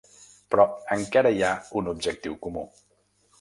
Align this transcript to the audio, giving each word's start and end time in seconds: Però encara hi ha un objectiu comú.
Però 0.53 0.63
encara 0.95 1.31
hi 1.35 1.43
ha 1.49 1.51
un 1.83 1.91
objectiu 1.93 2.39
comú. 2.47 2.65